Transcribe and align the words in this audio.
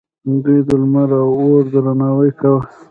دوی 0.43 0.59
د 0.67 0.69
لمر 0.81 1.09
او 1.21 1.29
اور 1.41 1.63
درناوی 1.73 2.31
کاوه 2.39 2.63